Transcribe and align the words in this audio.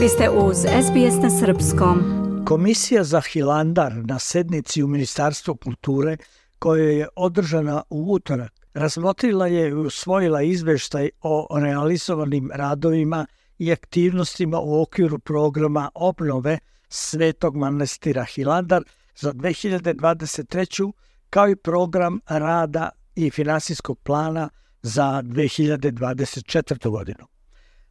Vi 0.00 0.08
ste 0.08 0.30
uz 0.30 0.56
SBS 0.56 1.22
na 1.22 1.30
Srpskom. 1.30 2.02
Komisija 2.46 3.04
za 3.04 3.20
Hilandar 3.20 3.92
na 3.94 4.18
sednici 4.18 4.82
u 4.82 4.86
Ministarstvu 4.86 5.56
kulture 5.56 6.16
koja 6.58 6.84
je 6.84 7.08
održana 7.16 7.82
u 7.90 8.12
utorak 8.12 8.52
razmotrila 8.74 9.46
je 9.46 9.68
i 9.68 9.72
usvojila 9.72 10.42
izveštaj 10.42 11.10
o 11.22 11.46
realizovanim 11.60 12.50
radovima 12.54 13.26
i 13.58 13.72
aktivnostima 13.72 14.60
u 14.60 14.82
okviru 14.82 15.18
programa 15.18 15.90
obnove 15.94 16.58
Svetog 16.88 17.56
manastira 17.56 18.24
Hilandar 18.24 18.82
za 19.16 19.32
2023. 19.32 20.92
kao 21.30 21.48
i 21.48 21.56
program 21.56 22.20
rada 22.28 22.90
i 23.14 23.30
finansijskog 23.30 23.98
plana 23.98 24.48
za 24.82 25.22
2024. 25.24 26.90
godinu. 26.90 27.39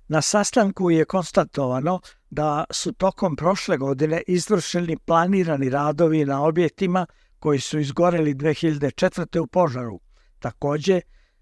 Na 0.10 0.22
sastanku 0.22 0.92
je 0.92 1.06
konstatovano 1.06 2.00
da 2.30 2.64
su 2.72 2.94
tokom 2.94 3.36
prošle 3.36 3.78
godine 3.78 4.22
izvršeni 4.28 4.98
planirani 4.98 5.70
radovi 5.70 6.26
na 6.26 6.44
objektima 6.44 7.06
koji 7.40 7.60
su 7.60 7.80
izgoreli 7.80 8.36
2004. 8.36 9.40
u 9.40 9.48
požaru. 9.48 10.00
Takođe, 10.40 11.02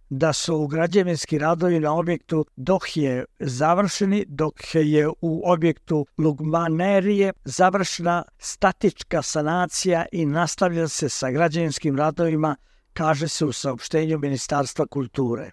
da 0.10 0.34
su 0.34 0.68
građevinski 0.68 1.38
radovi 1.38 1.80
na 1.80 1.94
objektu 1.94 2.46
Dohije 2.56 3.26
završeni, 3.40 4.26
dok 4.28 4.54
je 4.74 5.08
u 5.22 5.42
objektu 5.46 6.06
Lugmanerije 6.18 7.34
završena 7.46 8.24
statička 8.38 9.22
sanacija 9.22 10.06
i 10.12 10.26
nastavlja 10.26 10.88
se 10.88 11.10
sa 11.10 11.32
građevinskim 11.32 11.98
radovima, 11.98 12.56
kaže 12.94 13.28
se 13.28 13.46
u 13.46 13.52
saopštenju 13.52 14.20
Ministarstva 14.20 14.86
kulture. 14.88 15.52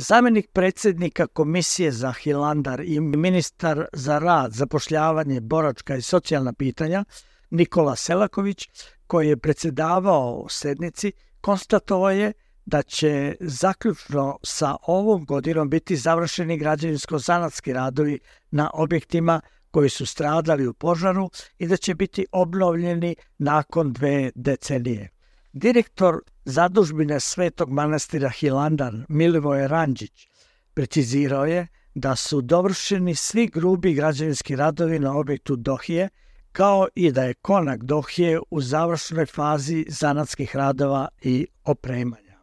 Zamenik 0.00 0.50
predsednika 0.52 1.26
Komisije 1.26 1.92
za 1.92 2.12
Hilandar 2.12 2.80
i 2.80 3.00
ministar 3.00 3.86
za 3.92 4.18
rad, 4.18 4.52
zapošljavanje, 4.52 5.40
boračka 5.40 5.96
i 5.96 6.02
socijalna 6.02 6.52
pitanja 6.52 7.04
Nikola 7.50 7.96
Selaković, 7.96 8.68
koji 9.06 9.28
je 9.28 9.36
predsedavao 9.36 10.46
sednici, 10.48 11.12
konstatovao 11.40 12.10
je 12.10 12.32
da 12.66 12.82
će 12.82 13.36
zaključno 13.40 14.38
sa 14.42 14.76
ovom 14.82 15.24
godinom 15.24 15.70
biti 15.70 15.96
završeni 15.96 16.58
građevinsko-zanatski 16.58 17.72
radovi 17.72 18.18
na 18.50 18.70
objektima 18.74 19.40
koji 19.70 19.88
su 19.88 20.06
stradali 20.06 20.66
u 20.66 20.74
požaru 20.74 21.30
i 21.58 21.66
da 21.66 21.76
će 21.76 21.94
biti 21.94 22.26
obnovljeni 22.32 23.16
nakon 23.38 23.92
dve 23.92 24.30
decenije. 24.34 25.17
Direktor 25.58 26.20
zadužbine 26.44 27.20
Svetog 27.20 27.70
manastira 27.70 28.28
Hilandar 28.30 28.94
Milivoje 29.08 29.68
Ranđić 29.68 30.28
precizirao 30.74 31.44
je 31.44 31.66
da 31.94 32.16
su 32.16 32.40
dovršeni 32.40 33.14
svi 33.14 33.46
grubi 33.46 33.94
građevinski 33.94 34.56
radovi 34.56 34.98
na 34.98 35.16
objektu 35.16 35.56
Dohije, 35.56 36.08
kao 36.52 36.88
i 36.94 37.12
da 37.12 37.24
je 37.24 37.34
konak 37.34 37.82
Dohije 37.82 38.40
u 38.50 38.60
završnoj 38.60 39.26
fazi 39.26 39.86
zanatskih 39.88 40.56
radova 40.56 41.08
i 41.22 41.46
opremanja. 41.64 42.38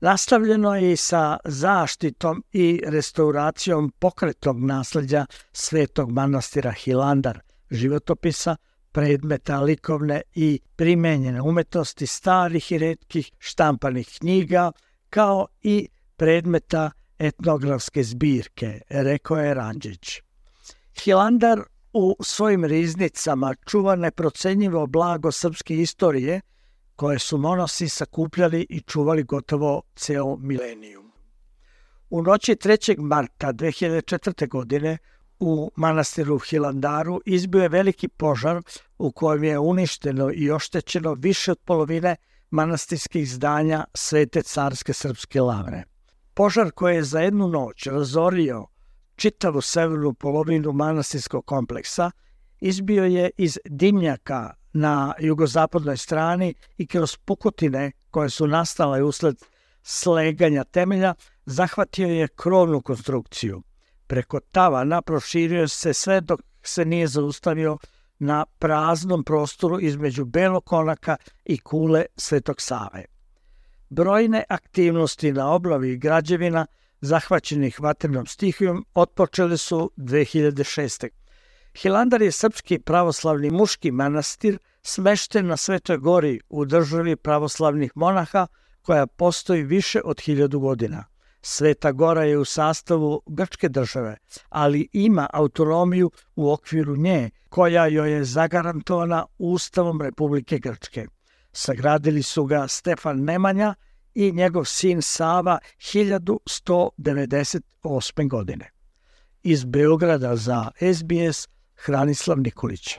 Nastavljeno 0.00 0.74
je 0.76 0.92
i 0.92 0.96
sa 0.96 1.38
zaštitom 1.44 2.44
i 2.52 2.82
restauracijom 2.86 3.92
pokretog 3.98 4.64
nasledđa 4.64 5.26
Svetog 5.52 6.10
manastira 6.10 6.72
Hilandar, 6.72 7.40
životopisa, 7.70 8.56
predmeta 8.92 9.60
likovne 9.60 10.22
i 10.34 10.60
primenjene 10.76 11.40
umetnosti 11.42 12.06
starih 12.06 12.72
i 12.72 12.78
redkih 12.78 13.32
štampanih 13.38 14.08
knjiga, 14.18 14.72
kao 15.10 15.46
i 15.62 15.88
predmeta 16.16 16.90
etnografske 17.18 18.02
zbirke, 18.02 18.80
rekao 18.88 19.36
je 19.36 19.54
Ranđić. 19.54 20.20
Hilandar 21.04 21.62
u 21.92 22.16
svojim 22.20 22.64
riznicama 22.64 23.54
čuva 23.66 23.96
neprocenjivo 23.96 24.86
blago 24.86 25.32
srpske 25.32 25.76
istorije, 25.76 26.40
koje 26.96 27.18
su 27.18 27.38
monosi 27.38 27.88
sakupljali 27.88 28.66
i 28.70 28.80
čuvali 28.80 29.22
gotovo 29.22 29.82
ceo 29.96 30.36
milenijum. 30.36 31.12
U 32.10 32.22
noći 32.22 32.54
3. 32.54 32.98
marta 32.98 33.52
2004. 33.52 34.48
godine 34.48 34.98
u 35.44 35.70
manastiru 35.76 36.38
Hilandaru 36.38 37.20
izbio 37.26 37.62
je 37.62 37.68
veliki 37.68 38.08
požar 38.08 38.62
u 38.98 39.12
kojem 39.12 39.44
je 39.44 39.58
uništeno 39.58 40.30
i 40.34 40.50
oštećeno 40.50 41.14
više 41.14 41.52
od 41.52 41.58
polovine 41.64 42.16
manastirskih 42.50 43.30
zdanja 43.30 43.84
Svete 43.94 44.42
carske 44.42 44.92
srpske 44.92 45.40
lavre. 45.40 45.84
Požar 46.34 46.70
koji 46.70 46.94
je 46.94 47.02
za 47.02 47.20
jednu 47.20 47.48
noć 47.48 47.86
razorio 47.86 48.66
čitavu 49.16 49.60
severnu 49.60 50.14
polovinu 50.14 50.72
manastirskog 50.72 51.46
kompleksa 51.46 52.10
izbio 52.60 53.04
je 53.04 53.30
iz 53.36 53.58
dimnjaka 53.64 54.54
na 54.72 55.14
jugozapadnoj 55.20 55.96
strani 55.96 56.54
i 56.78 56.86
kroz 56.86 57.16
pukotine 57.16 57.92
koje 58.10 58.30
su 58.30 58.46
nastale 58.46 59.02
usled 59.02 59.36
sleganja 59.82 60.64
temelja 60.64 61.14
zahvatio 61.46 62.08
je 62.08 62.28
krovnu 62.28 62.80
konstrukciju– 62.80 63.62
preko 64.12 64.40
tavana 64.40 65.02
proširio 65.02 65.68
se 65.68 65.94
sve 65.94 66.20
dok 66.20 66.40
se 66.62 66.84
nije 66.84 67.06
zaustavio 67.06 67.78
na 68.18 68.44
praznom 68.58 69.24
prostoru 69.24 69.80
između 69.80 70.24
Belog 70.24 70.64
konaka 70.64 71.16
i 71.44 71.58
kule 71.58 72.04
Svetog 72.16 72.60
Save. 72.60 73.04
Brojne 73.90 74.44
aktivnosti 74.48 75.32
na 75.32 75.52
oblavi 75.52 75.96
građevina 75.96 76.66
zahvaćenih 77.00 77.80
vatrnom 77.80 78.26
stihijom 78.26 78.84
otpočele 78.94 79.56
su 79.56 79.90
2006. 79.96 81.08
Hilandar 81.74 82.22
je 82.22 82.32
srpski 82.32 82.78
pravoslavni 82.78 83.50
muški 83.50 83.90
manastir 83.90 84.58
smešten 84.82 85.46
na 85.46 85.56
Svetoj 85.56 85.96
gori 85.96 86.40
u 86.48 86.64
državi 86.64 87.16
pravoslavnih 87.16 87.92
monaha 87.94 88.46
koja 88.82 89.06
postoji 89.06 89.62
više 89.62 90.00
od 90.04 90.20
hiljadu 90.20 90.60
godina. 90.60 91.11
Sveta 91.42 91.92
Gora 91.92 92.24
je 92.24 92.38
u 92.38 92.44
sastavu 92.44 93.22
Grčke 93.26 93.68
države, 93.68 94.16
ali 94.48 94.88
ima 94.92 95.26
autonomiju 95.32 96.10
u 96.36 96.52
okviru 96.52 96.96
nje, 96.96 97.30
koja 97.48 97.86
joj 97.86 98.12
je 98.12 98.24
zagarantovana 98.24 99.26
Ustavom 99.38 100.02
Republike 100.02 100.58
Grčke. 100.58 101.06
Sagradili 101.52 102.22
su 102.22 102.44
ga 102.44 102.68
Stefan 102.68 103.24
Nemanja 103.24 103.74
i 104.14 104.32
njegov 104.32 104.64
sin 104.64 105.02
Sava 105.02 105.58
1198. 105.78 108.28
godine. 108.28 108.70
Iz 109.42 109.64
Beograda 109.64 110.36
za 110.36 110.70
SBS 110.94 111.48
Hranislav 111.74 112.38
Nikolić. 112.38 112.98